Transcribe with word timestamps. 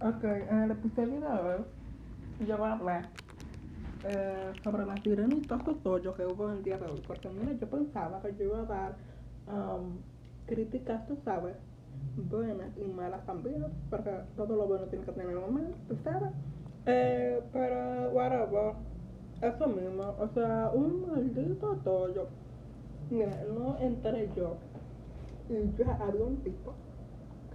Ok, 0.00 0.22
en 0.22 0.62
el 0.62 0.70
episodio 0.70 1.20
de 1.20 1.26
hoy 1.26 1.64
yo 2.46 2.56
voy 2.56 2.68
a 2.68 2.72
hablar 2.74 3.08
eh, 4.04 4.52
sobre 4.62 4.86
las 4.86 5.02
sirenitas 5.02 5.60
yo 6.04 6.14
que 6.14 6.24
hubo 6.24 6.52
el 6.52 6.62
día 6.62 6.78
de 6.78 6.86
hoy. 6.86 7.00
Porque 7.04 7.28
mira, 7.28 7.52
yo 7.54 7.68
pensaba 7.68 8.22
que 8.22 8.32
yo 8.36 8.44
iba 8.44 8.60
a 8.60 8.64
dar 8.64 8.96
um, 9.48 9.98
críticas, 10.46 11.04
tú 11.08 11.18
sabes, 11.24 11.56
buenas 12.30 12.70
y 12.78 12.84
malas 12.94 13.26
también, 13.26 13.64
porque 13.90 14.10
todo 14.36 14.54
lo 14.54 14.66
bueno 14.68 14.84
tiene 14.86 15.04
que 15.04 15.12
tener 15.12 15.36
un 15.36 15.52
mal, 15.52 15.74
tú 15.88 15.96
sabes. 16.04 16.30
Eh, 16.86 17.42
pero, 17.52 18.10
whatever, 18.12 18.74
eso 19.42 19.66
mismo, 19.66 20.14
o 20.16 20.28
sea, 20.32 20.70
un 20.74 21.10
maldito 21.10 21.76
tollo. 21.82 22.28
Mira, 23.10 23.32
no 23.52 23.76
entré 23.80 24.28
yo 24.36 24.58
y 25.48 25.76
ya 25.76 25.98
había 26.00 26.22
un 26.24 26.36
tipo 26.44 26.72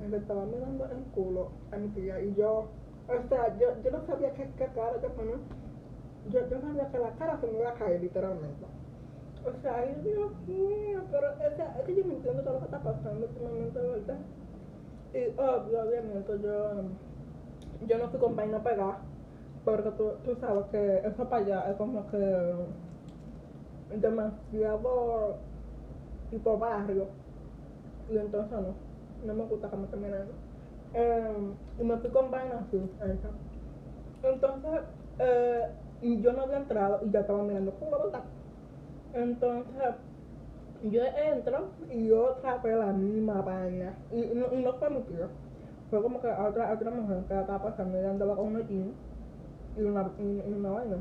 le 0.10 0.18
estaba 0.18 0.46
mirando 0.46 0.86
el 0.86 1.04
culo 1.14 1.50
a 1.72 1.78
mi 1.78 1.88
tía 1.90 2.20
y 2.20 2.34
yo, 2.36 2.68
o 3.08 3.30
sea, 3.30 3.58
yo, 3.58 3.68
yo 3.84 3.92
no 3.92 4.06
sabía 4.06 4.34
qué, 4.34 4.50
qué 4.58 4.66
cara 4.68 5.02
yo 5.02 5.10
ponía. 5.10 5.36
Yo, 6.30 6.40
yo 6.50 6.62
sabía 6.62 6.90
que 6.90 7.00
la 7.00 7.12
cara 7.12 7.40
se 7.40 7.48
me 7.48 7.60
iba 7.60 7.70
a 7.70 7.74
caer 7.74 8.02
literalmente. 8.02 8.66
O 9.46 9.62
sea, 9.62 9.76
ay 9.76 9.96
Dios 10.04 10.32
mío, 10.48 11.02
pero 11.12 11.28
o 11.28 11.44
es 11.44 11.86
que 11.86 11.96
yo 11.96 12.06
no 12.06 12.14
entiendo 12.14 12.44
todo 12.44 12.54
lo 12.54 12.60
que 12.60 12.66
está 12.66 12.80
pasando 12.80 13.28
últimamente, 13.28 13.80
¿verdad? 13.80 14.20
Y 15.14 15.40
obvio, 15.40 15.84
obviamente 15.84 16.40
yo, 16.42 16.84
yo 17.86 17.98
no 17.98 18.10
fui 18.10 18.20
con 18.20 18.36
vaina 18.36 18.64
pegada, 18.64 19.00
porque 19.66 19.92
tú, 19.92 20.12
tú 20.24 20.36
sabes 20.40 20.66
que 20.72 20.98
eso 21.06 21.30
para 21.30 21.44
allá 21.44 21.72
es 21.72 21.76
como 21.76 22.08
que 22.08 22.54
demasiado 23.98 25.36
tipo 26.30 26.58
barrio. 26.58 27.08
Y 28.10 28.18
entonces 28.18 28.52
no, 28.52 28.74
no 29.26 29.34
me 29.34 29.46
gusta 29.46 29.68
estén 29.68 30.02
mirando. 30.02 30.32
Eh, 30.94 31.54
y 31.80 31.84
me 31.84 31.98
fui 31.98 32.10
con 32.12 32.32
vaina 32.32 32.66
así. 32.68 32.82
Entonces, 34.24 34.82
eh, 35.20 35.68
yo 36.22 36.34
no 36.34 36.44
había 36.44 36.58
entrado 36.58 37.00
y 37.06 37.12
ya 37.12 37.22
estaba 37.22 37.44
mirando 37.44 37.72
culo, 37.72 38.04
¿verdad? 38.04 38.24
Entonces, 39.14 39.96
yo 40.84 41.02
entro 41.04 41.70
y 41.90 42.12
otra 42.12 42.58
vez 42.58 42.78
la 42.78 42.94
misma 42.94 43.42
vaina. 43.42 43.94
Y, 44.12 44.36
no, 44.36 44.54
y 44.54 44.64
no 44.64 44.74
fue 44.74 44.90
mi 44.90 45.02
tío. 45.02 45.28
Fue 45.90 46.02
como 46.02 46.20
que 46.22 46.28
otra, 46.28 46.74
otra 46.74 46.92
mujer 46.92 47.24
que 47.28 47.40
estaba 47.40 47.64
pasando 47.64 48.02
y 48.02 48.06
andaba 48.06 48.36
con 48.36 48.48
una 48.48 48.68
jean 48.68 48.94
y 49.78 49.82
una, 49.82 50.12
y, 50.20 50.24
y 50.24 50.62
vaina. 50.62 50.98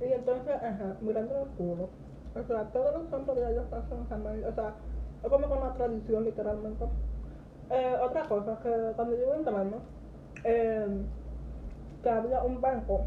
Y 0.00 0.12
entonces, 0.12 0.54
ajá, 0.54 0.96
mirando 1.00 1.34
el 1.40 1.48
culo. 1.56 1.88
O 2.34 2.46
sea, 2.46 2.64
todos 2.64 2.94
los 2.94 3.08
santos 3.10 3.36
días 3.36 3.50
ellos 3.50 3.64
pasan. 3.70 4.00
O 4.00 4.54
sea, 4.54 4.74
es 5.22 5.30
como 5.30 5.48
con 5.48 5.58
una 5.58 5.72
tradición 5.74 6.24
literalmente. 6.24 6.84
Eh, 7.70 7.96
otra 8.02 8.22
cosa, 8.28 8.58
que 8.62 8.70
cuando 8.94 9.16
yo 9.16 9.22
iba 9.24 9.36
entrando, 9.36 9.78
eh, 10.44 10.86
que 12.02 12.10
había 12.10 12.42
un 12.42 12.60
banco. 12.60 13.00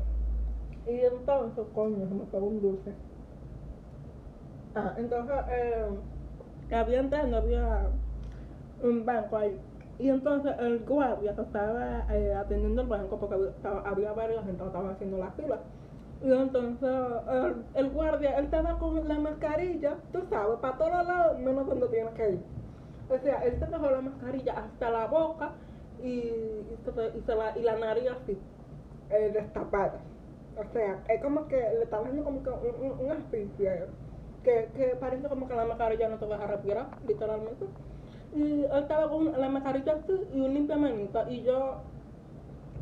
Y 0.85 0.99
entonces, 0.99 1.65
coño, 1.73 2.07
se 2.07 2.13
me 2.15 2.25
pegó 2.25 2.47
un 2.47 2.61
dulce. 2.61 2.93
Ah, 4.75 4.93
entonces, 4.97 5.35
eh, 5.49 5.85
había 6.75 6.99
entrando, 6.99 7.37
había 7.37 7.87
un 8.83 9.05
banco 9.05 9.37
ahí. 9.37 9.59
Y 9.99 10.09
entonces 10.09 10.53
el 10.59 10.79
guardia 10.85 11.35
que 11.35 11.41
estaba 11.41 12.05
eh, 12.13 12.33
atendiendo 12.33 12.81
el 12.81 12.87
banco, 12.87 13.17
porque 13.19 13.35
había, 13.35 13.79
había 13.85 14.13
varios 14.13 14.45
gente 14.45 14.61
que 14.61 14.67
estaban 14.67 14.91
haciendo 14.91 15.17
la 15.17 15.31
fila. 15.31 15.59
Y 16.21 16.31
entonces 16.31 16.89
el, 17.31 17.65
el 17.75 17.89
guardia, 17.91 18.37
él 18.37 18.45
estaba 18.45 18.77
con 18.77 19.07
la 19.07 19.19
mascarilla, 19.19 19.95
tú 20.11 20.21
sabes, 20.29 20.59
para 20.59 20.77
todos 20.77 21.05
lados, 21.07 21.39
menos 21.39 21.67
donde 21.67 21.87
tiene 21.87 22.11
que 22.11 22.29
ir. 22.31 22.39
O 23.09 23.17
sea, 23.17 23.43
él 23.43 23.57
se 23.59 23.65
dejó 23.65 23.89
la 23.89 24.01
mascarilla 24.01 24.53
hasta 24.53 24.89
la 24.91 25.07
boca 25.07 25.53
y, 26.03 26.31
se- 27.25 27.35
la, 27.35 27.57
y 27.57 27.61
la 27.63 27.77
nariz 27.77 28.09
así, 28.11 28.37
eh, 29.09 29.31
destapada. 29.33 29.99
O 30.57 30.73
sea, 30.73 31.03
es 31.07 31.21
como 31.21 31.47
que 31.47 31.55
le 31.57 31.83
estaba 31.83 32.03
haciendo 32.03 32.23
como 32.23 32.43
que 32.43 32.49
un, 32.49 32.91
un, 32.91 33.11
un 33.11 33.23
que, 34.43 34.69
que 34.75 34.95
parece 34.99 35.27
como 35.27 35.47
que 35.47 35.55
la 35.55 35.65
mascarilla 35.65 36.09
no 36.09 36.17
te 36.17 36.25
deja 36.25 36.47
respirar, 36.47 36.87
literalmente. 37.07 37.65
Y 38.35 38.63
él 38.63 38.71
estaba 38.73 39.09
con 39.09 39.31
la 39.39 39.49
mascarilla 39.49 39.93
así 39.93 40.13
y 40.33 40.41
un 40.41 40.53
limpiamanita 40.53 41.29
y 41.29 41.43
yo, 41.43 41.81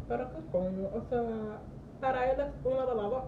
pero 0.07 0.29
qué 0.31 0.41
coño, 0.51 0.87
o 0.93 1.01
sea, 1.09 1.59
para 1.99 2.31
él 2.31 2.39
es 2.39 2.47
una 2.65 2.85
de 2.85 2.95
las 2.95 3.09
dos. 3.11 3.23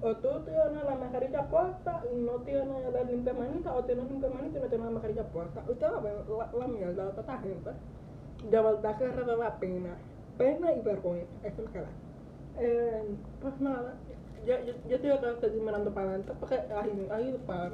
O 0.00 0.14
tú 0.16 0.28
tienes 0.44 0.84
la 0.84 0.94
mascarilla 0.94 1.42
puesta 1.48 2.02
y 2.12 2.16
no 2.20 2.32
tienes 2.44 2.92
la 2.92 3.02
limpiamanita, 3.02 3.74
o 3.74 3.84
tienes 3.84 4.08
limpiamanita 4.10 4.58
y 4.58 4.62
no 4.62 4.68
tienes 4.68 4.86
la 4.86 4.92
mascarilla 4.92 5.24
puesta. 5.24 5.64
Usted 5.68 5.86
va 5.92 5.98
a 5.98 6.00
ver 6.00 6.14
la, 6.28 6.58
la 6.58 6.68
mierda 6.68 7.04
de 7.04 7.20
esta 7.20 7.38
gente. 7.38 7.70
De 8.50 8.60
verdad 8.60 8.96
que 8.96 9.08
de 9.08 9.36
la 9.36 9.58
pena. 9.58 9.96
Pena 10.36 10.72
y 10.72 10.80
vergüenza, 10.82 11.32
eso 11.42 11.62
es 11.62 11.66
lo 11.66 11.72
que 11.72 11.80
da. 11.80 11.88
Eh, 12.60 13.02
pues 13.40 13.60
nada, 13.60 13.94
yo, 14.46 14.54
yo, 14.64 14.74
yo 14.88 15.00
tengo 15.00 15.34
que 15.34 15.40
seguir 15.40 15.62
mirando 15.62 15.92
para 15.92 16.08
adelante 16.08 16.32
porque 16.38 16.54
ahí, 16.54 17.08
ahí 17.10 17.42
para. 17.46 17.72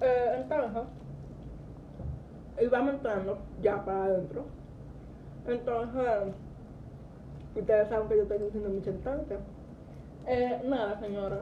Eh, 0.00 0.40
entonces, 0.40 0.82
íbamos 2.60 2.94
entrando 2.94 3.38
ya 3.60 3.84
para 3.84 4.04
adentro. 4.04 4.44
Entonces, 5.46 6.34
ustedes 7.54 7.88
saben 7.88 8.08
que 8.08 8.16
yo 8.16 8.22
estoy 8.22 8.38
diciendo 8.38 8.68
mucho 8.70 8.90
entonces. 8.90 9.38
Eh, 10.26 10.62
nada, 10.66 10.98
señora. 11.00 11.40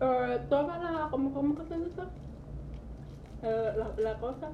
Eh, 0.00 0.40
toda 0.48 0.78
la, 0.78 1.08
¿cómo, 1.10 1.32
cómo 1.32 1.54
que 1.56 1.64
se 1.66 1.78
dice? 1.78 2.02
Eh, 3.42 3.72
la, 3.76 4.02
la 4.02 4.18
cosa. 4.18 4.50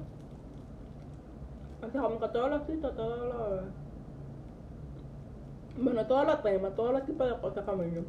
O 1.83 2.01
como 2.01 2.19
que 2.19 2.27
todos 2.29 2.49
los 2.49 2.63
sitios, 2.67 2.95
todos 2.95 3.19
los... 3.19 3.61
Bueno, 5.83 6.05
todos 6.05 6.27
los 6.27 6.43
temas, 6.43 6.75
todos 6.75 6.93
los 6.93 7.05
tipos 7.05 7.27
de 7.27 7.39
cosas, 7.39 7.65
familia. 7.65 8.03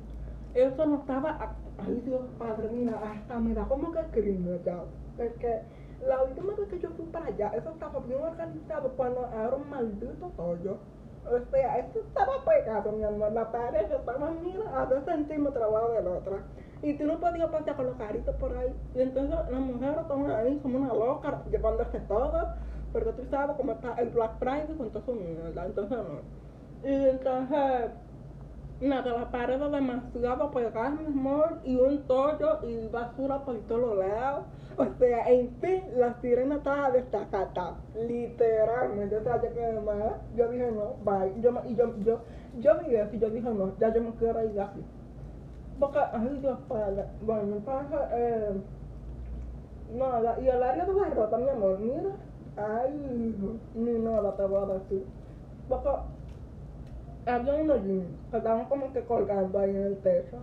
Eso 0.54 0.86
no 0.86 0.96
estaba... 0.96 1.54
Ay, 1.78 2.02
Dios 2.04 2.20
padre, 2.38 2.68
mira, 2.70 3.00
hasta 3.02 3.38
me 3.38 3.54
da 3.54 3.64
como 3.64 3.92
que 3.92 4.02
crimen 4.10 4.60
ya. 4.64 4.84
Porque 5.16 5.62
la 6.06 6.22
última 6.22 6.54
vez 6.54 6.68
que 6.68 6.80
yo 6.80 6.90
fui 6.90 7.06
para 7.06 7.26
allá, 7.26 7.52
eso 7.54 7.70
estaba 7.70 8.00
bien 8.00 8.20
organizado 8.20 8.90
cuando 8.90 9.26
era 9.32 9.54
un 9.56 9.70
maldito 9.70 10.30
tollo. 10.36 10.76
O 11.24 11.38
sea, 11.50 11.78
eso 11.78 12.00
estaba 12.00 12.32
pegado, 12.44 12.92
mi 12.92 13.04
amor. 13.04 13.32
La 13.32 13.50
pared 13.50 13.90
estaba, 13.90 14.30
mira, 14.42 14.80
a 14.80 14.86
dos 14.86 15.04
centímetros 15.04 15.62
abajo 15.62 15.92
de 15.92 16.02
la 16.02 16.10
otra. 16.10 16.38
Y 16.82 16.94
tú 16.94 17.04
no 17.04 17.20
podías 17.20 17.48
pasar 17.50 17.76
con 17.76 17.86
los 17.86 17.96
caritos 17.96 18.34
por 18.36 18.56
ahí. 18.56 18.74
Y 18.94 19.00
entonces 19.02 19.36
las 19.50 19.60
mujeres 19.60 19.98
estaban 19.98 20.30
ahí 20.30 20.58
como 20.62 20.78
una 20.78 20.92
loca, 20.92 21.42
llevándose 21.50 22.00
todo. 22.00 22.48
Porque 22.92 23.12
tú 23.12 23.24
sabes 23.30 23.56
cómo 23.56 23.72
está 23.72 23.94
el 23.94 24.10
Black 24.10 24.38
Friday 24.38 24.76
con 24.76 24.90
todo 24.90 25.02
su 25.04 25.12
mierda. 25.14 25.64
Entonces 25.64 25.98
no. 25.98 26.88
Y 26.88 27.08
entonces, 27.08 27.90
nada, 28.82 29.12
la 29.12 29.30
pared 29.30 29.58
demasiado 29.58 30.50
pegada, 30.50 30.90
mi 30.90 31.06
amor. 31.06 31.58
Y 31.64 31.76
un 31.76 32.02
tollo 32.06 32.58
y 32.62 32.88
basura 32.88 33.44
por 33.44 33.58
todos 33.68 33.96
lados. 33.96 34.44
O 34.76 34.86
sea, 34.98 35.28
en 35.28 35.50
fin, 35.60 35.82
la 35.96 36.20
sirena 36.20 36.56
estaba 36.56 36.90
destacada, 36.90 37.76
literalmente. 37.94 39.16
O 39.16 39.22
sea, 39.22 39.42
yo 39.42 39.54
quedé 39.54 39.80
mal. 39.80 40.20
Yo 40.34 40.48
dije 40.48 40.72
no, 40.72 40.94
bye. 41.04 41.40
Yo, 41.40 41.52
y 41.66 41.74
yo, 41.74 41.96
yo, 41.98 42.20
yo 42.58 42.78
vi 42.80 42.96
eso 42.96 43.14
y 43.14 43.18
yo 43.18 43.30
dije 43.30 43.50
no, 43.50 43.76
ya 43.78 43.92
yo 43.92 44.02
me 44.02 44.10
quiero 44.12 44.42
ir 44.44 44.60
aquí. 44.60 44.80
Porque, 45.78 45.98
ay 45.98 46.38
Dios 46.40 46.58
padre. 46.68 47.04
Bueno, 47.22 47.56
entonces, 47.56 47.98
eh, 48.12 48.52
nada, 49.94 50.40
y 50.40 50.48
el 50.48 50.62
área 50.62 50.84
de 50.84 50.92
la 50.92 51.10
ropa, 51.10 51.38
mi 51.38 51.48
amor, 51.48 51.78
mira. 51.78 52.16
Ay, 52.56 53.34
ni 53.74 53.98
nada 53.98 54.36
te 54.36 54.44
voy 54.44 54.62
a 54.62 54.74
decir. 54.74 55.06
Porque 55.68 55.88
había 57.26 57.54
unos 57.54 57.82
jeans 57.84 58.06
que 58.30 58.36
estaban 58.36 58.64
como 58.66 58.92
que 58.92 59.00
colgando 59.04 59.58
ahí 59.58 59.70
en 59.70 59.82
el 59.82 59.96
techo. 59.98 60.38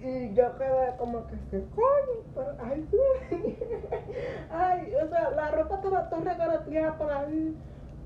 Y 0.00 0.34
yo 0.34 0.58
quedé 0.58 0.96
como 0.98 1.26
que, 1.28 1.36
¿qué 1.50 1.64
coño? 1.76 2.24
Pero, 2.34 2.56
ay, 2.64 2.88
ay, 4.50 4.94
o 4.96 5.08
sea, 5.08 5.30
la 5.30 5.50
ropa 5.52 5.76
estaba 5.76 6.10
toda 6.10 6.22
regateada 6.22 6.98
por 6.98 7.10
ahí. 7.12 7.56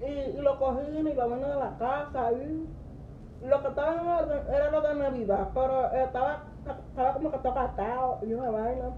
Y, 0.06 0.36
lo 0.42 0.58
cogían 0.58 1.06
y 1.06 1.14
lo 1.14 1.30
van 1.30 1.44
a 1.44 1.56
la 1.56 1.78
casa. 1.78 2.32
Y 2.32 2.68
lo 3.46 3.62
que 3.62 3.68
estaba 3.68 3.94
en 3.94 4.06
orden 4.06 4.40
era 4.48 4.70
lo 4.70 4.80
de 4.82 4.94
Navidad, 4.94 5.48
pero 5.54 5.90
estaba, 5.92 6.42
estaba 6.90 7.12
como 7.14 7.30
que 7.30 7.38
todo 7.38 7.54
gastado 7.54 8.18
y 8.22 8.34
una 8.34 8.50
vaina. 8.50 8.90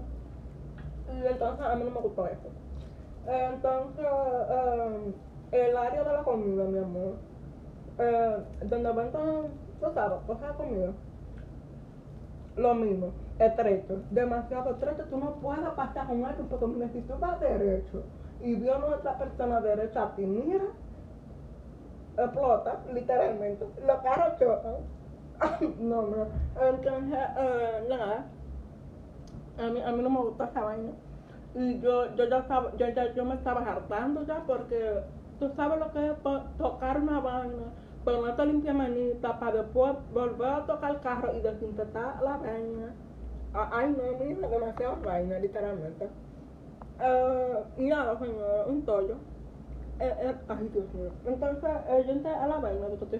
Y 1.13 1.25
entonces 1.25 1.65
a 1.65 1.75
mí 1.75 1.83
no 1.85 1.91
me 1.91 2.01
gustó 2.01 2.27
eso. 2.27 2.49
Entonces, 3.25 4.05
eh, 4.05 5.13
el 5.51 5.77
área 5.77 6.03
de 6.03 6.13
la 6.13 6.23
comida, 6.23 6.63
mi 6.65 6.79
amor, 6.79 7.28
eh, 7.99 8.37
donde 8.61 8.91
venden, 8.91 9.51
tú 9.79 9.87
sabes, 9.93 10.19
cosas 10.25 10.55
comida, 10.55 10.93
lo 12.55 12.75
mismo, 12.75 13.13
estrecho, 13.37 14.03
demasiado 14.09 14.71
estrecho, 14.71 15.05
tú 15.09 15.17
no 15.17 15.35
puedes 15.35 15.69
pasar 15.71 16.07
con 16.07 16.25
eso 16.25 16.43
porque 16.49 16.67
mira, 16.67 16.89
si 16.89 17.05
derecho. 17.41 18.03
Y 18.41 18.55
vio 18.55 18.75
a 18.75 18.85
otra 18.85 19.17
persona 19.17 19.59
derecha 19.61 20.03
a 20.03 20.15
ti, 20.15 20.25
mira, 20.25 20.63
explota, 22.17 22.81
literalmente, 22.93 23.65
los 23.85 23.97
carros 24.01 24.39
chocan. 24.39 24.75
no, 25.79 26.01
no, 26.03 26.27
entonces, 26.61 27.19
eh, 27.37 27.85
nada, 27.89 28.25
a 29.57 29.69
mí, 29.69 29.81
a 29.81 29.91
mí 29.91 30.03
no 30.03 30.09
me 30.09 30.19
gusta 30.21 30.45
esa 30.45 30.61
vaina. 30.61 30.91
Y 31.53 31.79
yo, 31.79 32.15
yo 32.15 32.25
ya 32.25 32.39
estaba, 32.39 32.71
yo, 32.77 32.87
ya, 32.89 33.13
yo 33.13 33.25
me 33.25 33.35
estaba 33.35 33.61
hartando 33.61 34.23
ya 34.25 34.43
porque 34.45 35.01
tú 35.39 35.49
sabes 35.55 35.79
lo 35.79 35.91
que 35.91 36.11
es 36.11 36.21
to- 36.21 36.43
tocar 36.57 36.99
una 37.01 37.19
vaina, 37.19 37.73
ponerte 38.17 38.45
limpia 38.45 38.73
manita 38.73 39.39
para 39.39 39.63
después 39.63 39.93
volver 40.13 40.49
a 40.49 40.65
tocar 40.65 40.91
el 40.91 40.99
carro 41.01 41.35
y 41.35 41.41
desinfectar 41.41 42.21
la 42.21 42.37
vaina. 42.37 42.93
Ah, 43.53 43.69
Ay, 43.71 43.95
no, 43.97 44.25
mira, 44.25 44.47
demasiada 44.47 44.95
vaina, 45.03 45.39
literalmente. 45.39 46.09
Eh, 47.01 47.63
y 47.77 47.87
nada, 47.87 48.17
señor, 48.19 48.67
un 48.67 48.85
tollo. 48.85 49.15
Eh, 49.99 50.15
eh, 50.21 50.35
ay, 50.47 50.69
Dios 50.73 50.93
mío. 50.93 51.11
Entonces, 51.25 51.69
eh, 51.89 52.03
yo 52.05 52.11
entré 52.13 52.31
a 52.31 52.47
la 52.47 52.57
vaina, 52.57 52.87
que 53.09 53.15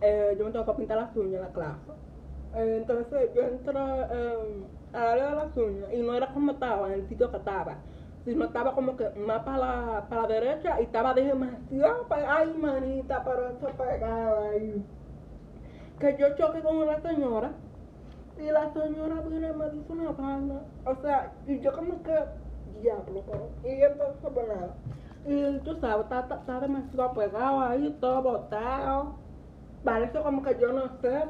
eh, 0.00 0.36
yo 0.38 0.44
me 0.44 0.50
tengo 0.50 0.66
que 0.66 0.72
pintar 0.72 0.98
las 0.98 1.16
uñas 1.16 1.34
en 1.34 1.40
la 1.40 1.52
clase. 1.52 1.92
Eh, 2.54 2.76
entonces, 2.78 3.30
yo 3.34 3.42
entré 3.42 3.78
a 3.78 4.98
darle 4.98 5.24
de 5.24 5.30
las 5.30 5.56
uñas 5.56 5.92
y 5.92 6.02
no 6.02 6.14
era 6.14 6.32
como 6.32 6.52
estaba, 6.52 6.88
en 6.88 7.00
el 7.00 7.08
sitio 7.08 7.30
que 7.30 7.36
estaba, 7.38 7.76
sino 8.24 8.44
estaba 8.44 8.72
como 8.74 8.96
que 8.96 9.08
más 9.26 9.42
para 9.42 9.58
la, 9.58 10.06
para 10.08 10.22
la 10.22 10.28
derecha 10.28 10.80
y 10.80 10.84
estaba 10.84 11.14
demasiado 11.14 12.06
pegada. 12.08 12.38
Ay, 12.38 12.54
manita, 12.56 13.22
pero 13.24 13.48
eso 13.48 13.66
pegaba 13.76 14.48
ahí. 14.50 14.84
Que 15.98 16.16
yo 16.18 16.36
choqué 16.36 16.60
con 16.60 16.76
una 16.76 17.00
señora 17.00 17.52
y 18.38 18.50
la 18.50 18.72
señora 18.72 19.20
viene 19.28 19.50
y 19.50 19.54
me 19.54 19.70
dice 19.70 19.92
una 19.92 20.10
vaina. 20.12 20.60
O 20.84 20.94
sea, 21.02 21.32
y 21.46 21.60
yo 21.60 21.72
como 21.72 22.02
que, 22.02 22.14
diablo, 22.80 23.22
pero. 23.26 23.50
Y 23.64 23.82
entonces, 23.82 24.30
pues 24.32 24.48
nada. 24.48 24.74
Y 25.26 25.58
tú 25.60 25.76
sabes, 25.80 26.04
está, 26.04 26.20
está, 26.20 26.34
está 26.36 26.60
demasiado 26.60 27.12
pegado 27.12 27.60
ahí, 27.60 27.96
todo 28.00 28.22
botado. 28.22 29.14
Parece 29.84 30.20
como 30.20 30.42
que 30.42 30.56
yo 30.60 30.72
no 30.72 30.88
sé, 31.00 31.24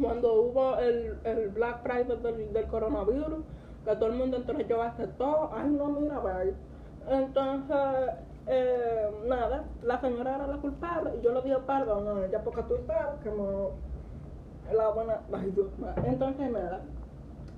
cuando 0.00 0.34
hubo 0.34 0.76
el, 0.78 1.16
el 1.24 1.48
Black 1.50 1.82
Friday 1.82 2.18
del, 2.22 2.52
del 2.52 2.66
coronavirus, 2.66 3.44
que 3.84 3.96
todo 3.96 4.06
el 4.06 4.14
mundo 4.16 4.36
entonces 4.36 4.68
yo 4.68 4.82
aceptó. 4.82 5.50
Ay, 5.54 5.70
no, 5.70 5.86
mira, 5.88 6.18
vaya. 6.18 6.52
Entonces, 7.08 7.76
eh, 8.46 9.10
nada, 9.26 9.64
la 9.82 10.00
señora 10.00 10.36
era 10.36 10.46
la 10.46 10.56
culpable 10.56 11.12
y 11.18 11.22
yo 11.22 11.32
le 11.32 11.42
di 11.42 11.54
perdón 11.66 12.08
a 12.08 12.26
ella 12.26 12.42
porque 12.42 12.62
tú 12.62 12.74
sabes 12.86 13.20
que 13.22 13.30
no 13.30 13.70
la 14.74 14.88
buena. 14.88 15.20
Ay, 15.32 15.50
Dios. 15.50 15.68
Entonces, 16.04 16.50
nada. 16.50 16.80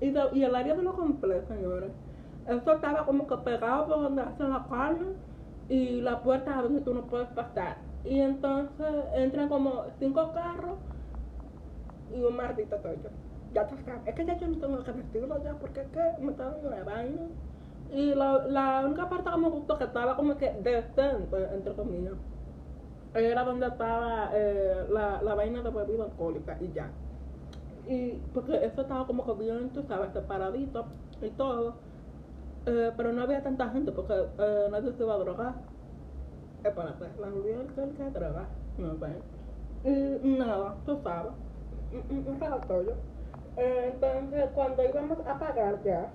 Y, 0.01 0.43
el 0.43 0.55
área 0.55 0.75
de 0.75 0.83
lo 0.83 0.93
completo, 0.93 1.53
señores. 1.53 1.91
Eso 2.47 2.73
estaba 2.73 3.05
como 3.05 3.25
que 3.25 3.37
pegado 3.37 3.87
por 3.87 4.01
donde 4.03 4.21
hacen 4.21 4.51
la 4.51 4.65
carne 4.69 5.13
y 5.67 6.01
la 6.01 6.21
puerta 6.21 6.59
a 6.59 6.61
donde 6.61 6.81
tú 6.81 6.93
no 6.93 7.01
puedes 7.03 7.27
pasar. 7.29 7.77
Y 8.03 8.19
entonces 8.19 8.87
entran 9.15 9.49
como 9.49 9.85
cinco 9.97 10.31
carros 10.33 10.77
y 12.15 12.23
un 12.23 12.35
maldito 12.35 12.75
toyo. 12.77 13.09
Ya 13.55 13.65
sabes. 13.69 13.85
Es 14.05 14.15
que 14.15 14.25
ya 14.25 14.37
yo 14.37 14.47
no 14.49 14.57
tengo 14.59 14.83
que 14.83 14.91
vestirlo 14.91 15.41
ya 15.41 15.53
porque 15.53 15.79
es 15.81 15.87
que 15.87 16.21
me 16.21 16.31
está 16.31 16.49
dando 16.49 16.85
vaina. 16.85 17.21
Y 17.93 18.13
la, 18.13 18.81
única 18.85 19.09
parte 19.09 19.29
que 19.31 19.37
me 19.37 19.49
gustó 19.49 19.77
que 19.77 19.85
estaba 19.85 20.17
como 20.17 20.37
que 20.37 20.51
decente, 20.61 21.37
entre 21.53 21.73
comillas, 21.73 22.15
era 23.13 23.45
donde 23.45 23.67
estaba 23.67 24.29
eh, 24.33 24.85
la, 24.91 25.21
la 25.21 25.35
vaina 25.35 25.61
de 25.61 25.69
bebida 25.69 26.03
alcohólica 26.03 26.57
y 26.59 26.73
ya. 26.73 26.89
Y 27.87 28.11
porque 28.33 28.57
eso 28.65 28.81
estaba 28.81 29.07
como 29.07 29.25
que 29.25 29.41
bien, 29.41 29.69
tú 29.69 29.81
sabes, 29.87 30.11
separadito 30.11 30.85
y 31.21 31.29
todo. 31.29 31.75
Eh, 32.65 32.91
pero 32.97 33.13
no 33.13 33.21
había 33.21 33.41
tanta 33.41 33.69
gente 33.69 33.93
porque 33.93 34.15
eh, 34.37 34.67
nadie 34.69 34.91
se 34.91 35.03
iba 35.03 35.13
a 35.13 35.17
drogar. 35.19 35.53
Espérate, 36.61 37.05
la 37.21 37.29
bebida 37.29 37.61
alcohólica 37.61 38.09
droga. 38.09 38.47
No 38.77 38.95
sé. 38.99 39.89
Y 39.89 40.27
nada, 40.37 40.75
tú 40.85 40.99
sabes. 41.03 41.31
Un- 41.93 42.17
Un 42.17 42.27
un. 42.27 43.14
Entonces, 43.57 44.45
cuando 44.53 44.83
íbamos 44.83 45.19
a 45.25 45.39
pagar 45.39 45.81
ya, 45.83 46.09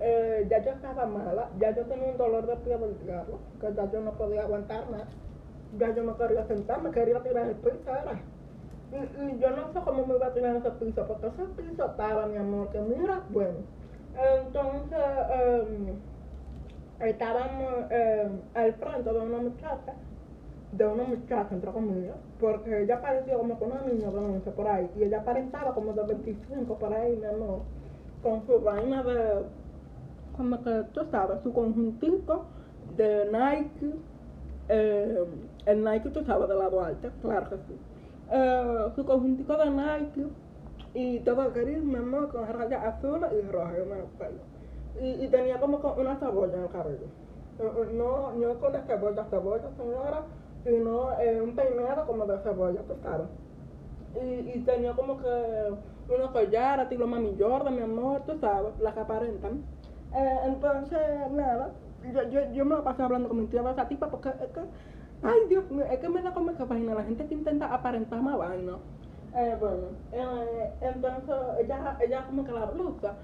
eh, 0.00 0.46
ya 0.50 0.62
yo 0.62 0.72
estaba 0.72 1.06
mala, 1.06 1.48
ya 1.58 1.74
yo 1.74 1.84
tenía 1.86 2.10
un 2.10 2.18
dolor 2.18 2.46
de 2.46 2.56
pie 2.56 2.76
del 2.76 2.98
diablo, 2.98 3.38
que 3.60 3.72
ya 3.74 3.90
yo 3.90 4.00
no 4.00 4.12
podía 4.12 4.42
aguantar 4.42 4.90
más. 4.90 5.06
Ya 5.78 5.94
yo 5.94 6.02
no 6.02 6.16
quería 6.16 6.46
sentarme, 6.46 6.90
quería 6.90 7.22
tirar 7.22 7.48
el 7.48 7.56
piso, 7.56 7.90
era. 7.90 8.20
Y, 8.92 9.38
yo 9.38 9.50
no 9.50 9.72
sé 9.72 9.80
cómo 9.84 10.06
me 10.06 10.14
iba 10.14 10.26
a 10.26 10.32
tirar 10.32 10.56
ese 10.56 10.70
piso, 10.72 11.06
porque 11.06 11.26
ese 11.26 11.44
piso 11.56 11.86
estaba, 11.86 12.26
mi 12.26 12.36
amor, 12.36 12.70
que 12.70 12.80
mira, 12.80 13.22
bueno. 13.28 13.58
Entonces, 14.14 14.98
eh, 15.30 15.94
estábamos 17.00 17.90
eh, 17.90 18.30
al 18.54 18.74
frente 18.74 19.12
de 19.12 19.18
una 19.18 19.38
muchacha, 19.38 19.94
de 20.76 20.86
una 20.86 21.04
muchacha, 21.04 21.48
entre 21.54 21.70
comillas, 21.70 22.16
porque 22.40 22.82
ella 22.82 23.00
parecía 23.00 23.36
como 23.36 23.58
que 23.58 23.64
una 23.64 23.82
niña 23.82 24.10
de 24.10 24.18
11 24.18 24.50
por 24.50 24.68
ahí, 24.68 24.90
y 24.96 25.04
ella 25.04 25.20
aparentaba 25.20 25.74
como 25.74 25.92
de 25.92 26.02
25 26.02 26.74
por 26.78 26.92
ahí, 26.92 27.16
mi 27.16 27.26
amor, 27.26 27.60
con 28.22 28.46
su 28.46 28.60
vaina 28.60 29.02
de, 29.02 29.42
como 30.36 30.62
que 30.62 30.84
tú 30.92 31.00
sabes, 31.10 31.40
su 31.42 31.52
conjuntito 31.52 32.44
de 32.96 33.26
Nike, 33.32 33.94
eh, 34.68 35.24
el 35.66 35.84
Nike, 35.84 36.10
tú 36.10 36.24
sabes, 36.24 36.48
de 36.48 36.54
la 36.54 36.68
Duarte, 36.68 37.10
claro 37.22 37.50
que 37.50 37.56
sí, 37.56 37.78
eh, 38.32 38.86
su 38.94 39.04
conjuntito 39.04 39.56
de 39.56 39.70
Nike, 39.70 40.26
y 40.94 41.20
todo 41.20 41.52
gris, 41.52 41.82
mi 41.82 41.96
amor, 41.96 42.28
con 42.28 42.46
rayas 42.48 42.82
azules 42.84 43.30
y 43.32 43.46
rojas 43.50 43.76
en 43.76 43.92
el 43.92 44.04
pelo. 44.18 44.40
Y, 44.98 45.24
y 45.24 45.28
tenía 45.28 45.60
como 45.60 45.76
una 45.98 46.16
cebolla 46.16 46.54
en 46.54 46.62
el 46.62 46.70
cabello. 46.70 47.06
No, 47.92 48.32
no 48.32 48.60
con 48.60 48.72
la 48.72 48.82
cebolla, 48.82 49.24
cebolla, 49.30 49.70
señora, 49.76 50.22
sino 50.66 51.12
eh, 51.20 51.40
un 51.40 51.54
peinado 51.54 52.06
como 52.06 52.26
de 52.26 52.38
cebolla, 52.40 52.80
sabes. 53.02 53.28
Y, 54.20 54.58
y 54.58 54.62
tenía 54.64 54.92
como 54.94 55.18
que 55.18 55.74
unos 56.08 56.30
collares, 56.30 56.84
estilo 56.84 57.06
Mami 57.06 57.36
Jordan, 57.38 57.76
mi 57.76 57.82
amor, 57.82 58.22
tú 58.26 58.36
sabes, 58.40 58.72
las 58.80 58.94
que 58.94 59.00
aparentan. 59.00 59.62
Eh, 60.14 60.38
entonces, 60.46 60.98
nada, 61.30 61.70
yo, 62.12 62.22
yo, 62.30 62.52
yo 62.52 62.64
me 62.64 62.76
la 62.76 62.82
pasé 62.82 63.02
hablando 63.02 63.28
con 63.28 63.38
mi 63.38 63.46
tía 63.46 63.62
de 63.62 63.70
esa 63.70 63.88
tipa 63.88 64.08
porque 64.08 64.30
es 64.30 64.34
que, 64.34 64.60
ay 65.22 65.38
Dios 65.48 65.64
es 65.90 65.98
que 65.98 66.08
me 66.08 66.22
da 66.22 66.32
como 66.32 66.50
esa 66.50 66.64
vaina, 66.64 66.94
la 66.94 67.04
gente 67.04 67.26
que 67.26 67.34
intenta 67.34 67.72
aparentar 67.72 68.22
más 68.22 68.38
vaina. 68.38 68.72
Eh, 69.36 69.56
bueno, 69.60 69.88
eh, 70.12 70.70
entonces 70.80 71.34
ella, 71.60 71.98
ella 72.00 72.24
como 72.26 72.44
que 72.44 72.52
la 72.52 72.66
blusa 72.66 73.14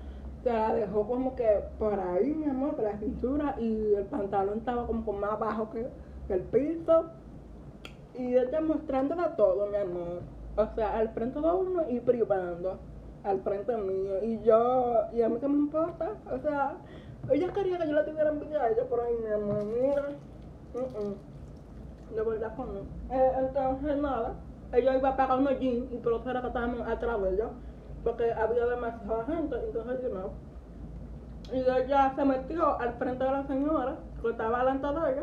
se 0.42 0.52
la 0.52 0.74
dejó 0.74 1.06
como 1.06 1.34
que 1.34 1.48
por 1.78 1.98
ahí, 1.98 2.34
mi 2.34 2.46
amor, 2.46 2.74
por 2.74 2.84
la 2.84 2.98
cintura 2.98 3.54
y 3.58 3.94
el 3.94 4.04
pantalón 4.06 4.58
estaba 4.58 4.86
como 4.86 5.04
que 5.04 5.12
más 5.12 5.38
bajo 5.38 5.70
que, 5.70 5.86
que 6.26 6.34
el 6.34 6.40
piso. 6.40 7.06
Y 8.18 8.36
ella 8.36 8.60
mostrándole 8.60 9.22
todo, 9.36 9.66
mi 9.66 9.76
amor. 9.76 10.20
O 10.56 10.74
sea, 10.74 10.98
al 10.98 11.08
frente 11.10 11.40
de 11.40 11.50
uno 11.50 11.88
y 11.88 12.00
privando 12.00 12.78
al 13.24 13.40
frente 13.42 13.76
mío. 13.76 14.22
Y 14.22 14.40
yo, 14.42 15.04
y 15.12 15.22
a 15.22 15.28
mí 15.28 15.38
que 15.38 15.48
me 15.48 15.58
importa, 15.58 16.10
o 16.30 16.38
sea, 16.38 16.76
ella 17.30 17.52
quería 17.52 17.78
que 17.78 17.88
yo 17.88 17.94
la 17.94 18.04
tuviera 18.04 18.30
envidia 18.30 18.62
a 18.62 18.68
ella 18.70 18.84
por 18.88 19.00
ahí, 19.00 19.14
mi 19.24 19.32
amor, 19.32 19.64
mira. 19.64 20.08
Mm, 20.74 21.06
mm. 21.06 22.16
De 22.16 22.22
verdad 22.22 22.56
que 22.56 22.62
no. 22.62 23.16
Eh, 23.16 23.32
entonces, 23.38 23.96
nada, 23.98 24.34
ella 24.72 24.96
iba 24.96 25.08
a 25.10 25.16
pagar 25.16 25.38
unos 25.38 25.58
jeans 25.60 25.92
y 25.92 25.96
por 25.96 26.14
eso 26.14 26.30
era 26.30 26.40
que 26.40 26.48
estábamos 26.48 26.88
atrás 26.88 27.22
de 27.22 27.30
ella, 27.30 27.48
porque 28.04 28.32
había 28.32 28.66
demasiada 28.66 29.24
gente, 29.24 29.56
entonces 29.66 30.00
yo 30.02 30.08
no. 30.08 30.30
Y 31.52 31.60
ella 31.60 32.12
se 32.14 32.24
metió 32.24 32.80
al 32.80 32.94
frente 32.94 33.24
de 33.24 33.30
la 33.30 33.46
señora, 33.46 33.96
que 34.20 34.30
estaba 34.30 34.58
delante 34.58 34.86
de 34.86 35.12
ella, 35.12 35.22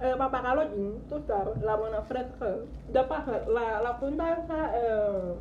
eh, 0.00 0.14
los 0.54 0.74
jeans, 0.74 1.08
tú 1.08 1.22
sabes, 1.26 1.60
la 1.62 1.76
buena 1.76 2.02
fresca. 2.02 2.46
De 2.92 3.02
paso, 3.04 3.32
la, 3.48 3.80
la 3.82 3.98
esa, 4.32 4.70
eh, 4.74 5.34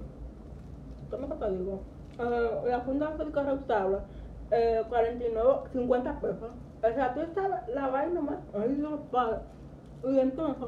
¿cómo 1.10 1.28
te 1.36 1.50
digo? 1.52 1.80
Eh, 2.20 2.62
la 2.68 2.80
esa 2.82 3.18
de 3.18 3.44
reusable, 3.44 3.98
eh, 4.52 4.84
49, 4.90 5.54
50 5.72 6.20
pesos. 6.20 6.52
O 6.84 6.94
sea, 6.94 7.14
tú 7.14 7.22
sabes, 7.34 7.60
la 7.74 7.88
vaina 7.88 8.22
más, 8.22 8.40
ay 8.54 8.76
Dios 8.76 9.00
padre. 9.12 9.40
Y 10.06 10.20
entonces, 10.20 10.68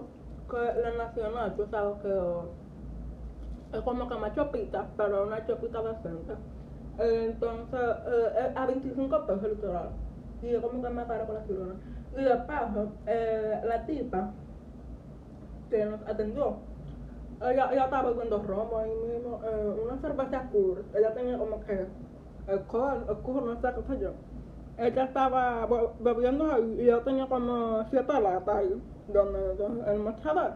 que 0.50 0.58
la 0.58 1.06
nacional, 1.06 1.56
tú 1.56 1.66
sabes 1.70 1.98
que 2.02 3.78
es 3.78 3.82
como 3.84 4.08
que 4.08 4.16
más 4.16 4.34
chopita, 4.36 4.88
pero 4.96 5.28
una 5.28 5.46
chopita 5.46 5.82
decente. 5.82 6.34
Eh, 6.98 7.32
Entonces, 7.32 7.80
eh, 8.08 8.54
a 8.56 8.66
25 8.66 9.26
pesos 9.26 9.44
literal. 9.44 9.90
Y 10.46 10.54
es 10.56 10.62
como 10.62 10.82
que 10.84 10.90
más 10.90 11.08
caro 11.08 11.26
con 11.26 11.36
la 11.36 11.42
cirugía. 11.46 11.74
Y 12.18 12.24
de 12.24 12.36
paso, 12.48 12.88
eh, 13.08 13.62
la 13.66 13.86
tipa 13.86 14.32
que 15.70 15.86
nos 15.86 16.02
atendió, 16.08 16.58
ella, 17.42 17.70
estaba 17.72 18.10
bebiendo 18.12 18.38
romo 18.44 18.78
ahí 18.78 18.92
mismo, 19.08 19.40
eh, 19.44 19.74
una 19.84 20.00
cerveza 20.02 20.44
cool. 20.52 20.86
Ella 20.96 21.14
tenía 21.14 21.38
como 21.38 21.60
que 21.66 21.88
el 22.48 22.60
cool, 22.68 23.46
no 23.46 23.56
sé 23.62 23.68
qué 23.76 23.94
sé 23.94 24.02
yo. 24.02 24.12
Ella 24.78 25.04
estaba 25.06 25.66
be- 25.66 25.90
bebiendo 26.00 26.52
ahí 26.52 26.78
y 26.82 26.86
yo 26.86 27.00
tenía 27.02 27.28
como 27.28 27.84
siete 27.90 28.14
latas 28.22 28.56
ahí, 28.56 28.82
donde, 29.08 29.92
el 29.92 30.00
mostrador. 30.00 30.52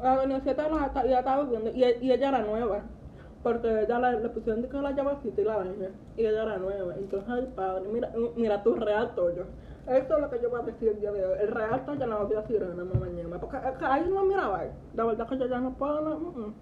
Ella 0.00 0.20
tenía 0.20 0.40
siete 0.40 0.62
latas 0.70 1.04
y 1.04 1.08
ella 1.08 1.18
estaba 1.20 1.44
bebiendo, 1.44 1.70
y 1.70 2.10
ella 2.12 2.28
era 2.28 2.38
nueva. 2.42 2.82
Porque 3.44 3.82
ella 3.82 3.98
le, 3.98 4.20
le 4.20 4.28
pusieron 4.30 4.62
de 4.62 4.68
que 4.70 4.78
la 4.78 4.92
llavecita 4.92 5.40
y 5.40 5.44
la 5.44 5.56
vaina, 5.58 5.88
y 6.16 6.24
ella 6.24 6.42
era 6.44 6.56
nueva. 6.56 6.94
Entonces, 6.96 7.28
ay 7.28 7.52
padre, 7.54 7.88
mira, 7.92 8.10
mira 8.36 8.62
tu 8.62 8.74
real 8.74 9.14
toyo. 9.14 9.44
Esto 9.86 10.14
es 10.14 10.20
lo 10.22 10.30
que 10.30 10.40
yo 10.40 10.48
voy 10.48 10.62
a 10.62 10.64
decir 10.64 10.88
el 10.88 11.00
día 11.00 11.12
de 11.12 11.26
hoy. 11.26 11.38
El 11.42 11.48
real 11.48 11.84
toyo 11.84 12.06
no 12.06 12.26
voy 12.26 12.36
a 12.36 12.40
decir 12.40 12.62
en 12.62 12.76
la 12.78 12.84
mañana. 12.84 13.38
Porque 13.38 13.58
es 13.58 13.76
que 13.76 13.84
ahí 13.84 14.08
no 14.08 14.24
miraba. 14.24 14.64
La 14.94 15.04
verdad 15.04 15.28
que 15.28 15.38
yo 15.38 15.46
ya 15.46 15.60
no 15.60 15.74
puedo, 15.74 16.00
no, 16.00 16.18
mm, 16.18 16.40
mm. 16.40 16.54